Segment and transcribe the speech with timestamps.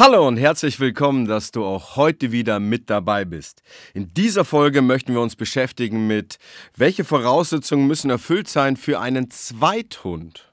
[0.00, 3.64] Hallo und herzlich willkommen, dass du auch heute wieder mit dabei bist.
[3.94, 6.38] In dieser Folge möchten wir uns beschäftigen mit,
[6.76, 10.52] welche Voraussetzungen müssen erfüllt sein für einen Zweithund.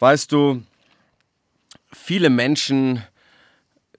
[0.00, 0.60] Weißt du,
[1.92, 3.00] viele Menschen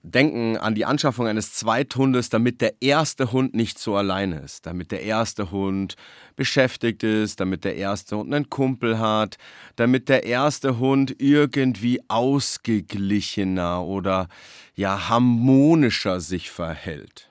[0.02, 4.90] denken an die Anschaffung eines Zweithundes, damit der erste Hund nicht so alleine ist, damit
[4.90, 5.94] der erste Hund
[6.34, 9.38] beschäftigt ist, damit der erste Hund einen Kumpel hat,
[9.76, 14.28] damit der erste Hund irgendwie ausgeglichener oder
[14.74, 17.30] ja harmonischer sich verhält.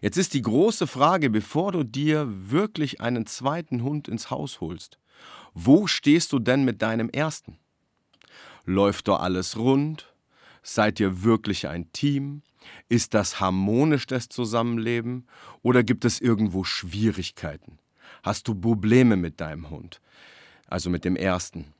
[0.00, 4.98] Jetzt ist die große Frage, bevor du dir wirklich einen zweiten Hund ins Haus holst,
[5.52, 7.58] wo stehst du denn mit deinem ersten?
[8.64, 10.09] Läuft da alles rund?
[10.62, 12.42] Seid ihr wirklich ein Team?
[12.88, 15.26] Ist das harmonisch, das Zusammenleben?
[15.62, 17.78] Oder gibt es irgendwo Schwierigkeiten?
[18.22, 20.00] Hast du Probleme mit deinem Hund?
[20.66, 21.72] Also mit dem ersten.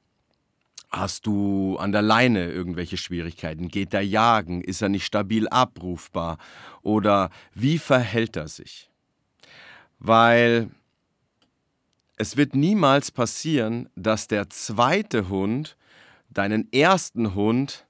[0.91, 3.69] Hast du an der Leine irgendwelche Schwierigkeiten?
[3.69, 4.63] Geht er jagen?
[4.63, 6.39] Ist er nicht stabil abrufbar?
[6.83, 8.91] Oder wie verhält er sich?
[10.01, 10.71] Weil
[12.17, 15.77] es wird niemals passieren, dass der zweite Hund
[16.29, 17.87] deinen ersten Hund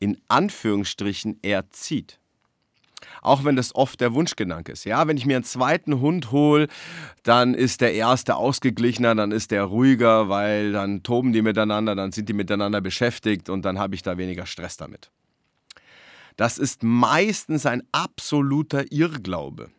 [0.00, 2.18] in Anführungsstrichen erzieht.
[3.22, 4.84] Auch wenn das oft der Wunschgedanke ist.
[4.84, 6.68] Ja, wenn ich mir einen zweiten Hund hole,
[7.22, 12.12] dann ist der erste ausgeglichener, dann ist der ruhiger, weil dann toben die miteinander, dann
[12.12, 15.10] sind die miteinander beschäftigt und dann habe ich da weniger Stress damit.
[16.36, 19.70] Das ist meistens ein absoluter Irrglaube.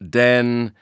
[0.00, 0.72] Denn,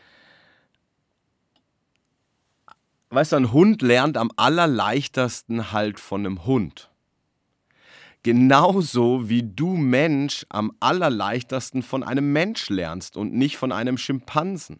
[3.11, 6.92] weißt du, ein Hund lernt am allerleichtesten halt von einem Hund.
[8.23, 14.79] Genauso wie du Mensch am allerleichtesten von einem Mensch lernst und nicht von einem Schimpansen.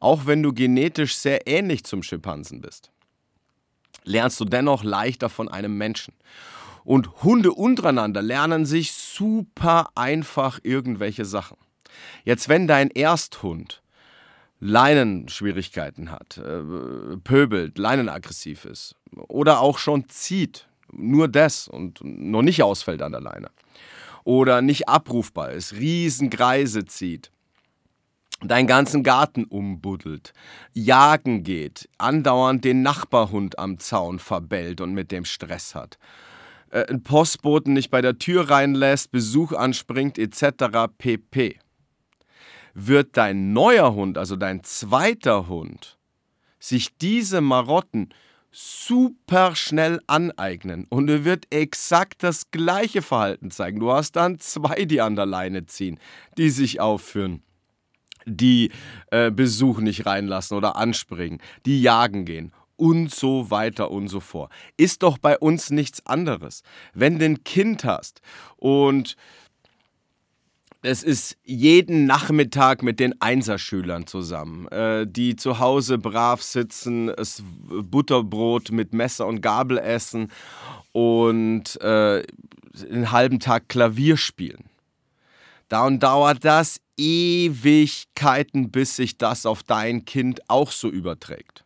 [0.00, 2.90] Auch wenn du genetisch sehr ähnlich zum Schimpansen bist,
[4.04, 6.14] lernst du dennoch leichter von einem Menschen.
[6.84, 11.58] Und Hunde untereinander lernen sich super einfach irgendwelche Sachen.
[12.24, 13.82] Jetzt, wenn dein Ersthund
[14.60, 22.62] Leinenschwierigkeiten hat, äh, pöbelt, leinenaggressiv ist oder auch schon zieht, nur das und noch nicht
[22.62, 23.50] ausfällt an der Leine.
[24.24, 27.30] Oder nicht abrufbar ist, Riesengreise zieht,
[28.42, 30.32] deinen ganzen Garten umbuddelt,
[30.72, 35.98] jagen geht, andauernd den Nachbarhund am Zaun verbellt und mit dem Stress hat,
[36.70, 40.88] äh, einen Postboten nicht bei der Tür reinlässt, Besuch anspringt etc.
[40.96, 41.58] pp.
[42.74, 45.98] Wird dein neuer Hund, also dein zweiter Hund,
[46.60, 48.10] sich diese Marotten
[48.50, 53.80] super schnell aneignen und er wird exakt das gleiche Verhalten zeigen.
[53.80, 55.98] Du hast dann zwei, die an der Leine ziehen,
[56.36, 57.42] die sich aufführen,
[58.26, 58.70] die
[59.10, 64.52] äh, Besuch nicht reinlassen oder anspringen, die jagen gehen und so weiter und so fort.
[64.76, 66.62] Ist doch bei uns nichts anderes.
[66.94, 68.22] Wenn du ein Kind hast
[68.56, 69.16] und
[70.82, 77.42] es ist jeden Nachmittag mit den Einserschülern zusammen, äh, die zu Hause brav sitzen, das
[77.44, 80.30] Butterbrot mit Messer und Gabel essen
[80.92, 82.22] und äh,
[82.90, 84.64] einen halben Tag Klavier spielen.
[85.68, 91.64] Dann dauert das Ewigkeiten, bis sich das auf dein Kind auch so überträgt.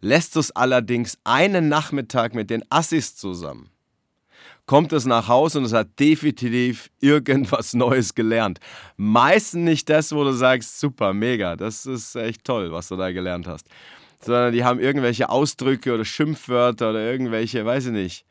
[0.00, 3.68] Lässt es allerdings einen Nachmittag mit den Assis zusammen,
[4.68, 8.60] kommt es nach Hause und es hat definitiv irgendwas Neues gelernt.
[8.96, 13.10] Meistens nicht das, wo du sagst, super, mega, das ist echt toll, was du da
[13.10, 13.66] gelernt hast.
[14.20, 18.24] Sondern die haben irgendwelche Ausdrücke oder Schimpfwörter oder irgendwelche, weiß ich nicht,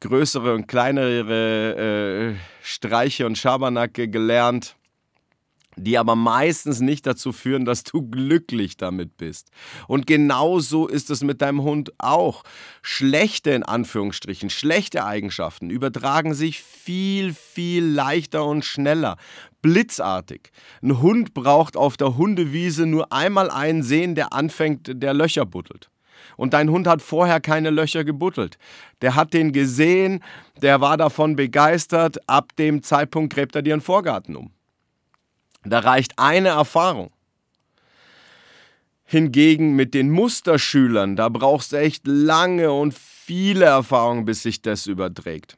[0.00, 4.76] größere und kleinere äh, Streiche und Schabernacke gelernt
[5.76, 9.50] die aber meistens nicht dazu führen, dass du glücklich damit bist.
[9.86, 12.42] Und genauso ist es mit deinem Hund auch.
[12.82, 19.16] Schlechte, in Anführungsstrichen, schlechte Eigenschaften übertragen sich viel, viel leichter und schneller.
[19.62, 20.50] Blitzartig.
[20.82, 25.90] Ein Hund braucht auf der Hundewiese nur einmal einen sehen, der anfängt, der Löcher buddelt.
[26.36, 28.58] Und dein Hund hat vorher keine Löcher gebuddelt.
[29.02, 30.22] Der hat den gesehen,
[30.62, 34.50] der war davon begeistert, ab dem Zeitpunkt gräbt er dir einen Vorgarten um.
[35.64, 37.10] Da reicht eine Erfahrung.
[39.04, 44.86] Hingegen mit den Musterschülern, da brauchst du echt lange und viele Erfahrungen, bis sich das
[44.86, 45.56] überträgt.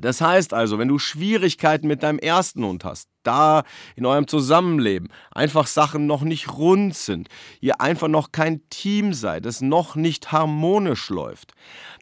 [0.00, 3.64] Das heißt also, wenn du Schwierigkeiten mit deinem ersten Hund hast, da
[3.96, 7.28] in eurem Zusammenleben einfach Sachen noch nicht rund sind,
[7.60, 11.52] ihr einfach noch kein Team seid, es noch nicht harmonisch läuft,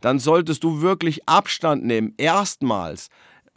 [0.00, 3.08] dann solltest du wirklich Abstand nehmen, erstmals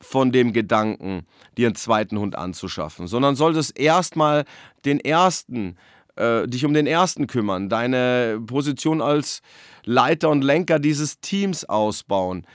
[0.02, 1.26] von dem Gedanken,
[1.58, 4.46] dir einen zweiten Hund anzuschaffen, sondern solltest erstmal
[4.84, 5.78] den ersten,
[6.16, 9.42] äh, dich um den ersten kümmern, deine Position als
[9.86, 12.46] Leiter und Lenker dieses Teams ausbauen,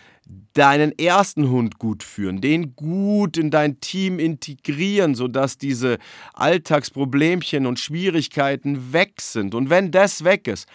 [0.55, 5.99] deinen ersten Hund gut führen, den gut in dein Team integrieren, sodass diese
[6.35, 9.55] Alltagsproblemchen und Schwierigkeiten weg sind.
[9.55, 10.69] Und wenn das weg ist,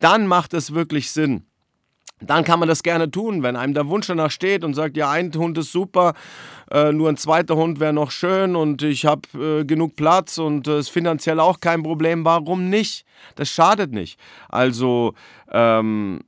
[0.00, 1.46] dann macht es wirklich Sinn.
[2.20, 5.10] Dann kann man das gerne tun, wenn einem der Wunsch danach steht und sagt, ja,
[5.10, 6.14] ein Hund ist super,
[6.70, 10.66] äh, nur ein zweiter Hund wäre noch schön und ich habe äh, genug Platz und
[10.66, 13.04] es äh, ist finanziell auch kein Problem, warum nicht?
[13.36, 14.18] Das schadet nicht.
[14.48, 15.14] Also,
[15.50, 16.20] ähm,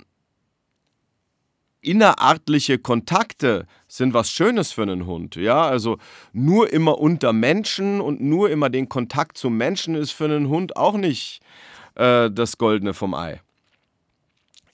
[1.83, 5.37] innerartliche Kontakte sind was Schönes für einen Hund.
[5.37, 5.99] Ja, also
[6.33, 10.77] nur immer unter Menschen und nur immer den Kontakt zu Menschen ist für einen Hund
[10.77, 11.41] auch nicht
[11.97, 13.41] äh, das Goldene vom Ei.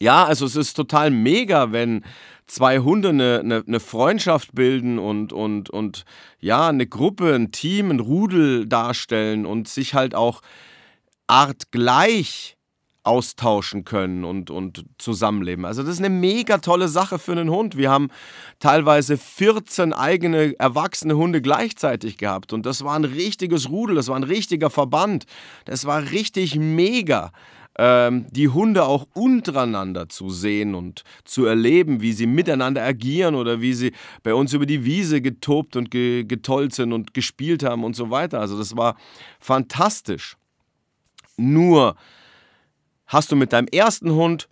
[0.01, 2.05] Ja, also es ist total mega, wenn
[2.47, 6.05] zwei Hunde eine, eine, eine, Freundschaft bilden und, und, und
[6.41, 10.41] ja, eine Gruppe, ein Team, ein Rudel darstellen und sich halt auch
[11.27, 12.57] artgleich
[13.03, 15.65] austauschen können und, und zusammenleben.
[15.65, 17.77] Also das ist eine mega tolle Sache für einen Hund.
[17.77, 18.11] Wir haben
[18.61, 24.17] teilweise 14 eigene erwachsene Hunde gleichzeitig gehabt und das war ein richtiges Rudel, das war
[24.17, 25.25] ein richtiger Verband.
[25.65, 27.33] Das war richtig mega
[27.79, 33.61] ähm, die Hunde auch untereinander zu sehen und zu erleben, wie sie miteinander agieren oder
[33.61, 33.93] wie sie
[34.23, 38.11] bei uns über die Wiese getobt und ge getollt sind und gespielt haben und so
[38.11, 38.41] weiter.
[38.41, 38.97] Also das war
[39.41, 40.37] fantastisch.
[41.37, 41.95] Nur
[43.09, 44.51] Hast du mit deinem ersten Hund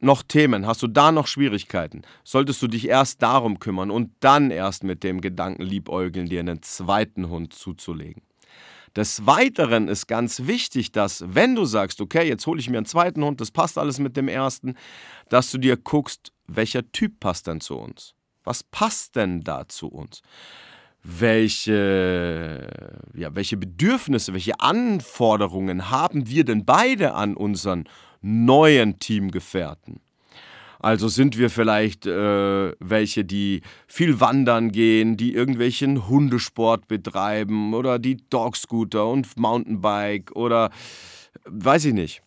[0.00, 0.66] noch Themen?
[0.66, 2.02] Hast du da noch Schwierigkeiten?
[2.24, 6.62] Solltest du dich erst darum kümmern und dann erst mit dem Gedanken liebäugeln, dir einen
[6.62, 8.22] zweiten Hund zuzulegen.
[8.96, 12.86] Des Weiteren ist ganz wichtig, dass, wenn du sagst, okay, jetzt hole ich mir einen
[12.86, 14.74] zweiten Hund, das passt alles mit dem ersten,
[15.28, 18.14] dass du dir guckst, welcher Typ passt denn zu uns?
[18.44, 20.22] Was passt denn da zu uns?
[21.02, 22.68] welche,
[23.14, 27.84] ja, welche Bedürfnisse, welche Anforderungen haben wir denn beide an unseren
[28.20, 30.00] neuen Teamgefährten?
[30.80, 37.98] Also sind wir vielleicht äh, welche, die viel wandern gehen, die irgendwelchen Hundesport betreiben oder
[37.98, 40.70] die Dogscooter und Mountainbike oder
[41.44, 42.22] weiß ich nicht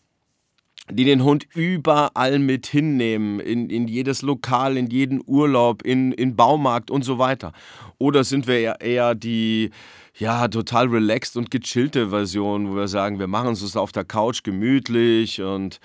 [0.89, 6.36] die den Hund überall mit hinnehmen, in, in jedes Lokal, in jeden Urlaub, in, in
[6.36, 7.53] Baumarkt und so weiter.
[7.98, 9.69] Oder sind wir eher, eher die
[10.18, 14.44] ja, total relaxed und gechillte Version, wo wir sagen, wir machen es auf der Couch
[14.44, 15.80] gemütlich und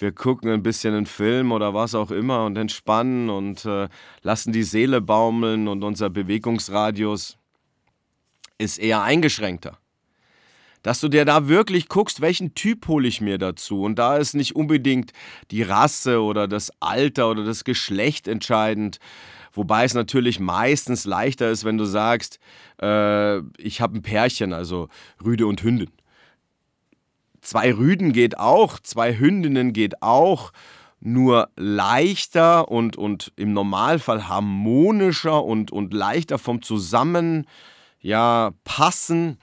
[0.00, 3.88] wir gucken ein bisschen einen Film oder was auch immer und entspannen und äh,
[4.22, 7.36] lassen die Seele baumeln und unser Bewegungsradius
[8.58, 9.78] ist eher eingeschränkter
[10.82, 13.82] dass du dir da wirklich guckst, welchen Typ hole ich mir dazu.
[13.82, 15.12] Und da ist nicht unbedingt
[15.50, 18.98] die Rasse oder das Alter oder das Geschlecht entscheidend.
[19.52, 22.38] Wobei es natürlich meistens leichter ist, wenn du sagst,
[22.80, 24.88] äh, ich habe ein Pärchen, also
[25.22, 25.90] Rüde und Hündin.
[27.40, 30.52] Zwei Rüden geht auch, zwei Hündinnen geht auch,
[31.00, 37.46] nur leichter und, und im Normalfall harmonischer und, und leichter vom Zusammen
[38.00, 39.38] ja, passen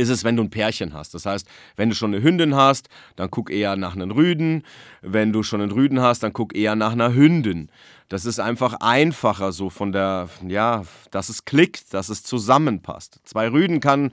[0.00, 1.14] ist es, wenn du ein Pärchen hast.
[1.14, 4.64] Das heißt, wenn du schon eine Hündin hast, dann guck eher nach einem Rüden.
[5.02, 7.70] Wenn du schon einen Rüden hast, dann guck eher nach einer Hündin.
[8.08, 13.20] Das ist einfach einfacher so von der, ja, dass es klickt, dass es zusammenpasst.
[13.24, 14.12] Zwei Rüden kann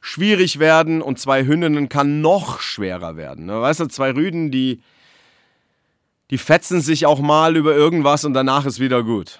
[0.00, 3.46] schwierig werden und zwei Hündinnen kann noch schwerer werden.
[3.46, 3.60] Ne?
[3.60, 4.82] Weißt du, zwei Rüden, die,
[6.30, 9.38] die fetzen sich auch mal über irgendwas und danach ist wieder gut.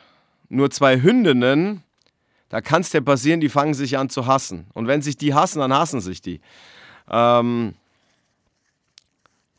[0.49, 1.83] Nur zwei Hündinnen,
[2.49, 4.67] da kann es dir passieren, die fangen sich an zu hassen.
[4.75, 6.41] Und wenn sich die hassen, dann hassen sich die.
[7.11, 7.75] Ähm,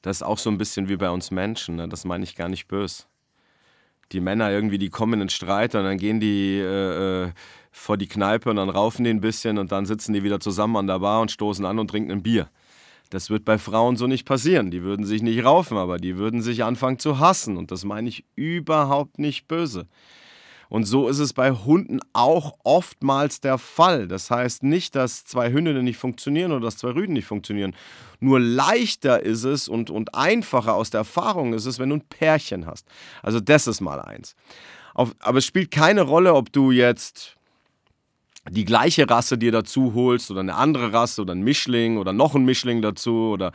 [0.02, 1.88] das ist auch so ein bisschen wie bei uns Menschen, ne?
[1.88, 3.04] das meine ich gar nicht böse.
[4.12, 7.32] Die Männer irgendwie, die kommen in Streit und dann gehen die äh, äh,
[7.72, 10.78] vor die Kneipe und dann raufen die ein bisschen und dann sitzen die wieder zusammen
[10.78, 12.50] an der Bar und stoßen an und trinken ein Bier.
[13.12, 14.72] Das wird bei Frauen so nicht passieren.
[14.72, 17.58] Die würden sich nicht raufen, aber die würden sich anfangen zu hassen.
[17.58, 19.88] Und das meine ich überhaupt nicht böse.
[20.70, 24.08] Und so ist es bei Hunden auch oftmals der Fall.
[24.08, 27.76] Das heißt nicht, dass zwei Hündinnen nicht funktionieren oder dass zwei Rüden nicht funktionieren.
[28.20, 32.08] Nur leichter ist es und, und einfacher aus der Erfahrung ist es, wenn du ein
[32.08, 32.88] Pärchen hast.
[33.24, 34.36] Also das ist mal eins.
[34.94, 37.39] Auf, aber es spielt keine Rolle, ob du jetzt
[38.50, 42.36] die gleiche Rasse dir dazu holst oder eine andere Rasse oder ein Mischling oder noch
[42.36, 43.52] ein Mischling dazu oder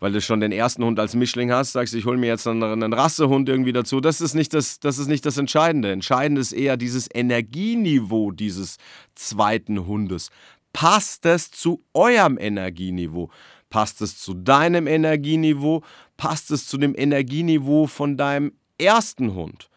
[0.00, 2.62] weil du schon den ersten Hund als Mischling hast, sagst, ich hole mir jetzt einen,
[2.62, 4.00] einen Rassehund irgendwie dazu.
[4.00, 5.92] Das ist, nicht das, das ist nicht das Entscheidende.
[5.92, 8.78] Entscheidend ist eher dieses Energieniveau dieses
[9.14, 10.30] zweiten Hundes.
[10.72, 13.30] Passt es zu eurem Energieniveau?
[13.68, 15.82] Passt es zu deinem Energieniveau?
[16.16, 19.69] Passt es zu dem Energieniveau von deinem ersten Hund?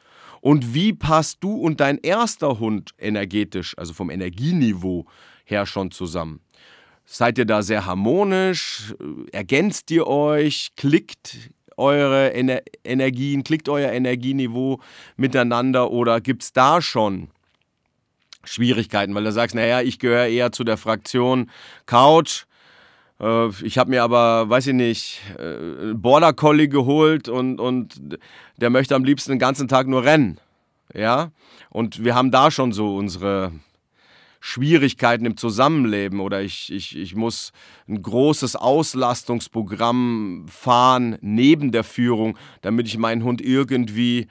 [0.43, 5.05] Und wie passt du und dein erster Hund energetisch, also vom Energieniveau
[5.45, 6.41] her schon zusammen?
[7.05, 8.93] Seid ihr da sehr harmonisch?
[9.31, 10.71] Ergänzt ihr euch?
[10.75, 14.81] Klickt eure Ener Energien, klickt euer Energieniveau
[15.15, 17.29] miteinander oder gibt es da schon
[18.43, 21.49] Schwierigkeiten, weil du sagst, naja, ich gehöre eher zu der Fraktion
[21.85, 22.43] Couch.
[23.23, 28.01] Äh, ich habe mir aber, weiß ich nicht, einen äh, Border Collie geholt und, und
[28.57, 30.39] der möchte am liebsten den ganzen Tag nur rennen.
[30.93, 31.31] Ja,
[31.69, 33.51] und wir haben da schon so unsere
[34.41, 37.53] Schwierigkeiten im Zusammenleben oder ich, ich, ich muss
[37.87, 44.27] ein großes Auslastungsprogramm fahren neben der Führung, damit ich meinen Hund irgendwie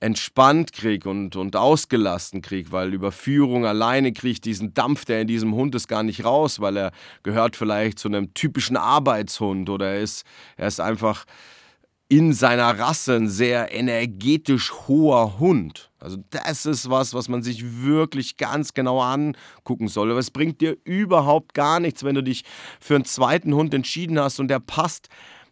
[0.00, 5.22] entspannt kriege und, und ausgelassen kriege, weil über Führung alleine kriege ich diesen Dampf, der
[5.22, 9.70] in diesem Hund ist, gar nicht raus, weil er gehört vielleicht zu einem typischen Arbeitshund
[9.70, 10.24] oder er ist,
[10.56, 11.24] er ist einfach
[12.08, 15.90] in seiner Rasse ein sehr energetisch hoher Hund.
[15.98, 20.10] Also das ist was, was man sich wirklich ganz genau angucken soll.
[20.10, 22.44] Aber es bringt dir überhaupt gar nichts, wenn du dich
[22.78, 25.08] für einen zweiten Hund entschieden hast und der passt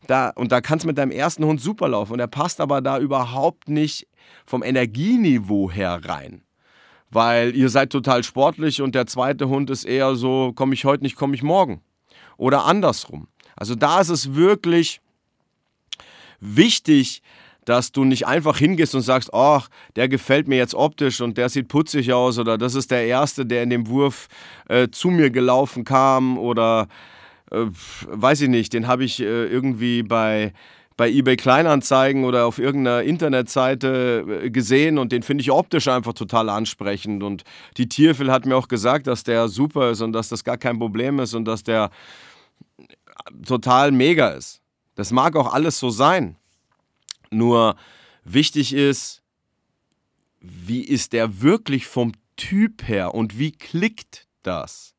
[0.07, 2.81] da und da kannst du mit deinem ersten Hund super laufen und der passt aber
[2.81, 4.07] da überhaupt nicht
[4.47, 6.43] vom Energieniveau her rein.
[7.11, 11.05] Weil ihr seid total sportlich und der zweite Hund ist eher so, komme ich heute
[11.05, 11.81] nicht, komme ich morgen.
[12.37, 13.29] Oder andersrum.
[13.57, 15.01] Also da ist es wirklich
[16.41, 17.23] wichtig,
[17.65, 21.49] dass du nicht einfach hingehst und sagst, ach, der gefällt mir jetzt optisch und der
[21.49, 24.29] sieht putzig aus oder das ist der Erste, der in dem Wurf
[24.69, 26.89] äh, zu mir gelaufen kam oder
[27.55, 27.71] äh,
[28.07, 30.53] weiß ich nicht, den habe ich äh, irgendwie bei,
[30.97, 36.13] bei eBay Kleinanzeigen oder auf irgendeiner Internetseite äh, gesehen und den finde ich optisch einfach
[36.13, 37.45] total ansprechend und
[37.77, 40.79] die Tierfil hat mir auch gesagt, dass der super ist und dass das gar kein
[40.79, 41.91] Problem ist und dass der
[43.47, 44.61] total mega ist.
[44.95, 46.37] Das mag auch alles so sein.
[47.31, 47.77] Nur
[48.25, 49.23] wichtig ist,
[50.41, 54.94] wie ist der wirklich vom Typ her und wie klickt das?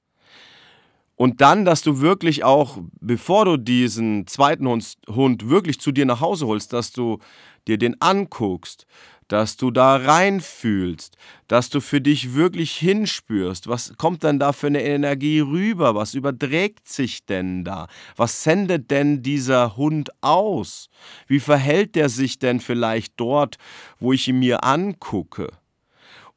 [1.15, 6.19] Und dann, dass du wirklich auch, bevor du diesen zweiten Hund wirklich zu dir nach
[6.19, 7.19] Hause holst, dass du
[7.67, 8.85] dir den anguckst,
[9.27, 11.17] dass du da reinfühlst,
[11.47, 16.13] dass du für dich wirklich hinspürst, was kommt denn da für eine Energie rüber, was
[16.13, 20.89] überträgt sich denn da, was sendet denn dieser Hund aus,
[21.27, 23.57] wie verhält der sich denn vielleicht dort,
[23.99, 25.47] wo ich ihn mir angucke?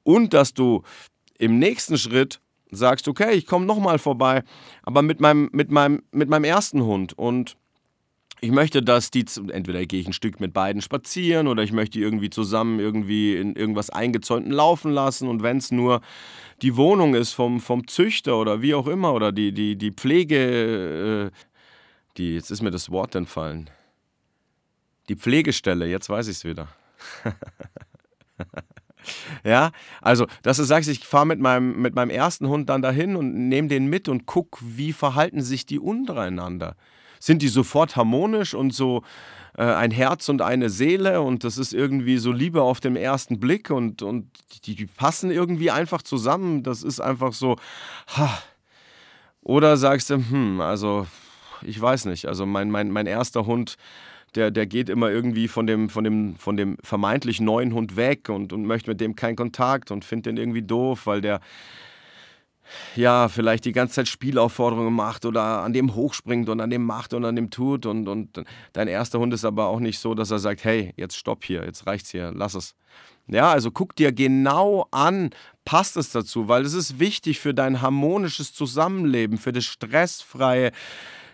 [0.02, 0.82] Und dass du
[1.38, 4.42] im nächsten Schritt sagst, okay, ich komme nochmal vorbei,
[4.82, 7.16] aber mit meinem, mit, meinem, mit meinem ersten Hund.
[7.16, 7.56] Und
[8.40, 11.98] ich möchte, dass die, entweder gehe ich ein Stück mit beiden spazieren oder ich möchte
[11.98, 15.28] die irgendwie zusammen irgendwie in irgendwas Eingezäunten laufen lassen.
[15.28, 16.00] Und wenn es nur
[16.62, 21.30] die Wohnung ist vom, vom Züchter oder wie auch immer oder die, die, die Pflege,
[21.32, 21.38] äh,
[22.16, 23.70] die, jetzt ist mir das Wort entfallen,
[25.08, 26.68] die Pflegestelle, jetzt weiß ich es wieder.
[29.44, 33.16] ja, also, dass du sagst, ich fahre mit meinem, mit meinem ersten Hund dann dahin
[33.16, 36.76] und nehme den mit und guck, wie verhalten sich die untereinander
[37.20, 39.02] sind die sofort harmonisch und so
[39.56, 43.40] äh, ein Herz und eine Seele und das ist irgendwie so Liebe auf den ersten
[43.40, 44.30] Blick und, und
[44.64, 46.62] die, die passen irgendwie einfach zusammen.
[46.62, 47.56] Das ist einfach so,
[48.16, 48.38] ha.
[49.42, 51.06] Oder sagst du, hm, also
[51.62, 53.76] ich weiß nicht, also mein, mein, mein erster Hund,
[54.34, 58.28] der, der geht immer irgendwie von dem, von dem, von dem vermeintlich neuen Hund weg
[58.28, 61.40] und, und möchte mit dem keinen Kontakt und findet den irgendwie doof, weil der
[62.96, 67.14] ja, vielleicht die ganze Zeit Spielaufforderungen macht oder an dem hochspringt und an dem macht
[67.14, 67.86] und an dem tut.
[67.86, 68.42] Und, und
[68.72, 71.64] dein erster Hund ist aber auch nicht so, dass er sagt, hey, jetzt stopp hier,
[71.64, 72.74] jetzt reicht's hier, lass es.
[73.26, 75.30] Ja, also guck dir genau an,
[75.66, 80.72] passt es dazu, weil es ist wichtig für dein harmonisches Zusammenleben, für das stressfreie,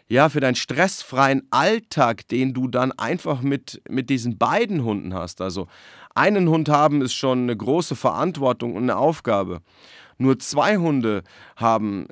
[0.09, 5.41] ja, für deinen stressfreien Alltag, den du dann einfach mit, mit diesen beiden Hunden hast.
[5.41, 5.67] Also
[6.15, 9.63] einen Hund haben ist schon eine große Verantwortung und eine Aufgabe
[10.19, 11.23] nur zwei Hunde
[11.57, 12.07] haben,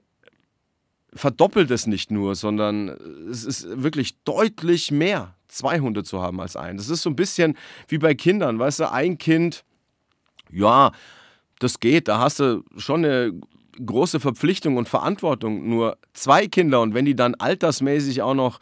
[1.14, 2.88] verdoppelt es nicht nur, sondern
[3.30, 6.78] es ist wirklich deutlich mehr, zwei Hunde zu haben als einen.
[6.78, 7.56] Das ist so ein bisschen
[7.88, 9.64] wie bei Kindern, weißt du, ein Kind,
[10.50, 10.92] ja,
[11.58, 13.32] das geht, da hast du schon eine
[13.85, 15.69] große Verpflichtung und Verantwortung.
[15.69, 18.59] Nur zwei Kinder und wenn die dann altersmäßig auch noch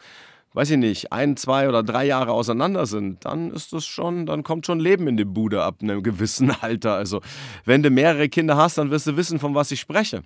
[0.53, 4.43] weiß ich nicht, ein, zwei oder drei Jahre auseinander sind, dann ist das schon, dann
[4.43, 6.93] kommt schon Leben in die Bude ab einem gewissen Alter.
[6.93, 7.21] Also,
[7.65, 10.23] wenn du mehrere Kinder hast, dann wirst du wissen, von was ich spreche.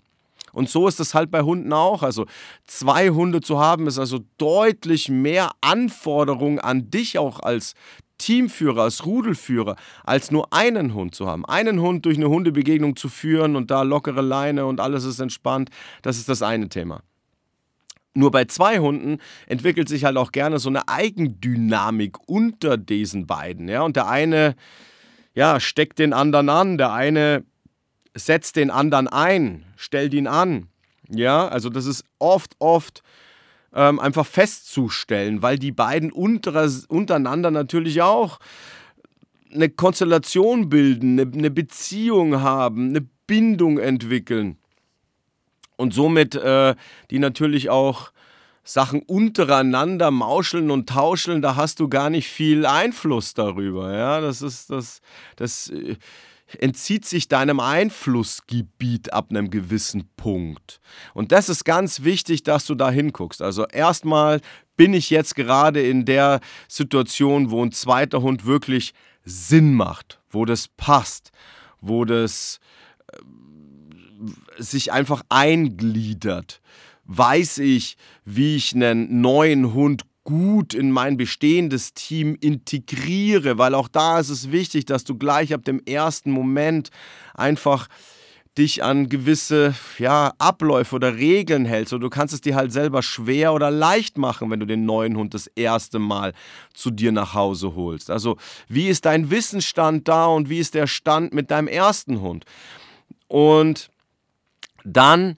[0.51, 2.01] Und so ist es halt bei Hunden auch.
[2.01, 2.25] Also
[2.65, 7.73] zwei Hunde zu haben, ist also deutlich mehr Anforderung an dich auch als
[8.25, 11.45] Teamführer, als Rudelführer, als nur einen Hund zu haben.
[11.45, 15.69] Einen Hund durch eine Hundebegegnung zu führen und da lockere Leine und alles ist entspannt,
[16.01, 17.01] das ist das eine Thema.
[18.15, 23.67] Nur bei zwei Hunden entwickelt sich halt auch gerne so eine Eigendynamik unter diesen beiden.
[23.67, 23.83] Ja?
[23.83, 24.55] Und der eine
[25.35, 27.43] ja, steckt den anderen an, der eine
[28.15, 30.69] setzt den anderen ein, stellt ihn an.
[31.09, 33.03] Ja, also das ist oft, oft
[33.75, 38.39] ähm, einfach festzustellen, weil die beiden untereinander natürlich auch
[39.53, 44.57] eine Konstellation bilden, eine, eine Beziehung haben, eine Bindung entwickeln.
[45.77, 46.75] Und somit äh,
[47.11, 48.11] die natürlich auch
[48.63, 53.93] Sachen untereinander mauscheln und tauscheln, da hast du gar nicht viel Einfluss darüber.
[53.93, 55.01] Ja, das ist das,
[55.35, 55.97] das äh,
[56.59, 60.79] entzieht sich deinem Einflussgebiet ab einem gewissen Punkt.
[61.13, 63.41] Und das ist ganz wichtig, dass du da hinguckst.
[63.41, 64.41] Also erstmal
[64.77, 70.45] bin ich jetzt gerade in der Situation, wo ein zweiter Hund wirklich Sinn macht, wo
[70.45, 71.31] das passt,
[71.81, 72.59] wo das
[73.11, 76.61] äh, sich einfach eingliedert.
[77.05, 83.87] Weiß ich, wie ich einen neuen Hund gut in mein bestehendes Team integriere, weil auch
[83.87, 86.89] da ist es wichtig, dass du gleich ab dem ersten Moment
[87.33, 87.87] einfach
[88.57, 91.93] dich an gewisse ja, Abläufe oder Regeln hältst.
[91.93, 95.17] Und du kannst es dir halt selber schwer oder leicht machen, wenn du den neuen
[95.17, 96.33] Hund das erste Mal
[96.73, 98.09] zu dir nach Hause holst.
[98.09, 102.45] Also wie ist dein Wissensstand da und wie ist der Stand mit deinem ersten Hund?
[103.27, 103.89] Und
[104.85, 105.37] dann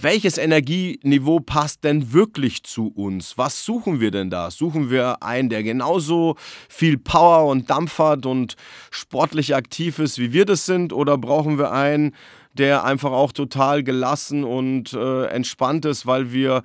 [0.00, 3.38] welches Energieniveau passt denn wirklich zu uns?
[3.38, 4.50] Was suchen wir denn da?
[4.50, 6.36] Suchen wir einen, der genauso
[6.68, 8.56] viel Power und Dampf hat und
[8.90, 10.92] sportlich aktiv ist, wie wir das sind?
[10.92, 12.14] Oder brauchen wir einen,
[12.54, 16.62] der einfach auch total gelassen und äh, entspannt ist, weil wir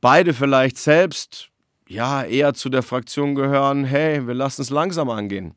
[0.00, 1.48] beide vielleicht selbst
[1.88, 5.54] ja eher zu der Fraktion gehören, hey, wir lassen es langsam angehen.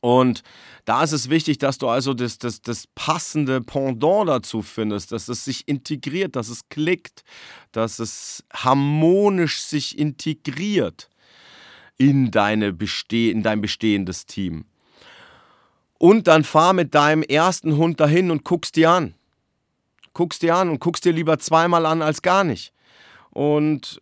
[0.00, 0.42] Und
[0.86, 5.28] da ist es wichtig, dass du also das, das, das passende Pendant dazu findest, dass
[5.28, 7.22] es sich integriert, dass es klickt,
[7.72, 11.10] dass es harmonisch sich integriert
[11.98, 14.64] in, deine Beste in dein bestehendes Team.
[15.98, 19.14] Und dann fahr mit deinem ersten Hund dahin und guckst dir an.
[20.14, 22.72] Guckst dir an und guckst dir lieber zweimal an als gar nicht.
[23.28, 24.00] Und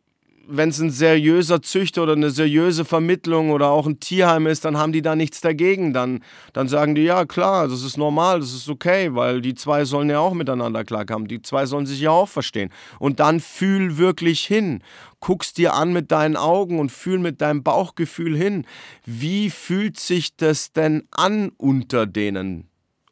[0.50, 4.78] wenn es ein seriöser Züchter oder eine seriöse Vermittlung oder auch ein Tierheim ist, dann
[4.78, 5.92] haben die da nichts dagegen.
[5.92, 6.20] Dann,
[6.54, 10.08] dann sagen die, ja klar, das ist normal, das ist okay, weil die zwei sollen
[10.08, 11.28] ja auch miteinander klarkommen.
[11.28, 12.70] Die zwei sollen sich ja auch verstehen.
[12.98, 14.82] Und dann fühl wirklich hin.
[15.20, 18.64] Guckst dir an mit deinen Augen und fühl mit deinem Bauchgefühl hin.
[19.04, 22.68] Wie fühlt sich das denn an unter denen,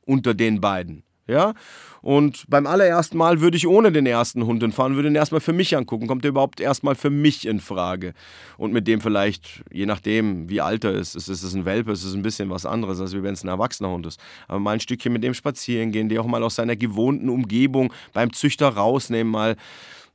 [0.07, 1.06] unter den beiden?
[1.27, 1.55] Ja?
[2.03, 5.53] Und beim allerersten Mal würde ich ohne den ersten Hund hinfahren, würde ihn erstmal für
[5.53, 6.07] mich angucken.
[6.07, 8.15] Kommt er überhaupt erstmal für mich in Frage?
[8.59, 12.05] Und mit dem vielleicht, je nachdem, wie alt er ist, ist es ein Welpe, ist
[12.05, 14.21] es ein bisschen was anderes, als wenn es ein erwachsener Hund ist.
[14.47, 17.93] Aber mal ein Stückchen mit dem spazieren gehen, die auch mal aus seiner gewohnten Umgebung
[18.13, 19.57] beim Züchter rausnehmen, mal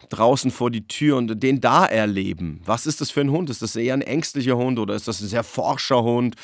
[0.10, 2.62] draußen vor die Tür und den da erleben.
[2.66, 3.50] Was ist das für ein Hund?
[3.50, 6.36] Ist das eher ein ängstlicher Hund oder ist das ein sehr forscher Hund?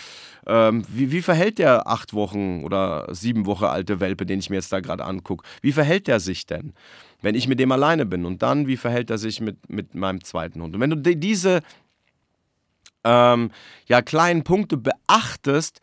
[0.48, 4.56] Ähm, wie, wie, verhält der acht Wochen oder sieben Wochen alte Welpe, den ich mir
[4.56, 5.46] jetzt da gerade angucke?
[5.62, 6.74] Wie verhält der sich denn,
[7.22, 8.26] wenn ich mit dem alleine bin?
[8.26, 10.74] Und dann, wie verhält er sich mit, mit meinem zweiten Hund?
[10.76, 11.62] Und wenn du die, diese
[13.04, 13.52] ähm,
[13.88, 15.82] ja, kleinen Punkte beachtest,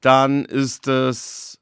[0.00, 1.58] dann ist es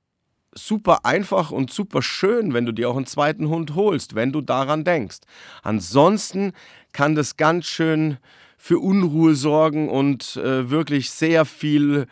[0.54, 4.40] super einfach und super schön, wenn du dir auch einen zweiten Hund holst, wenn du
[4.40, 5.18] daran denkst.
[5.62, 6.52] Ansonsten
[6.92, 8.18] kann das ganz schön
[8.56, 12.06] für Unruhe sorgen und äh, wirklich sehr viel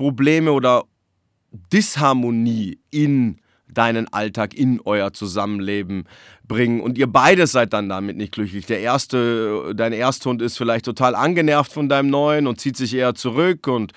[0.00, 0.84] Probleme oder
[1.74, 6.04] Disharmonie in deinen Alltag, in euer Zusammenleben
[6.48, 6.80] bringen.
[6.80, 8.64] Und ihr beide seid dann damit nicht glücklich.
[8.64, 13.14] Der erste, dein Ersthund ist vielleicht total angenervt von deinem neuen und zieht sich eher
[13.14, 13.92] zurück und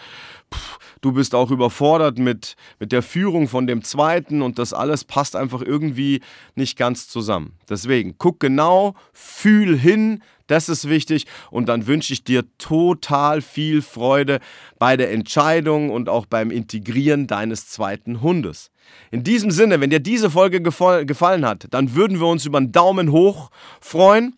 [0.54, 5.06] pff, du bist auch überfordert mit, mit der Führung von dem zweiten und das alles
[5.06, 6.20] passt einfach irgendwie
[6.54, 7.54] nicht ganz zusammen.
[7.70, 10.22] Deswegen guck genau, fühl hin,
[10.54, 11.26] das ist wichtig.
[11.50, 14.40] Und dann wünsche ich dir total viel Freude
[14.78, 18.70] bei der Entscheidung und auch beim Integrieren deines zweiten Hundes.
[19.10, 22.72] In diesem Sinne, wenn dir diese Folge gefallen hat, dann würden wir uns über einen
[22.72, 23.50] Daumen hoch
[23.82, 24.38] freuen.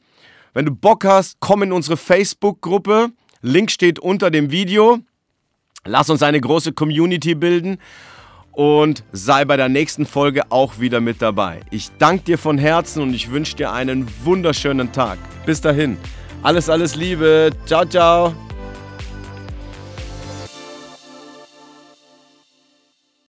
[0.53, 3.09] Wenn du Bock hast, komm in unsere Facebook-Gruppe.
[3.41, 4.99] Link steht unter dem Video.
[5.83, 7.77] Lass uns eine große Community bilden
[8.55, 11.59] und sei bei der nächsten Folge auch wieder mit dabei.
[11.71, 15.17] Ich danke dir von Herzen und ich wünsche dir einen wunderschönen Tag.
[15.45, 15.97] Bis dahin,
[16.41, 17.51] alles, alles Liebe.
[17.65, 18.33] Ciao, ciao.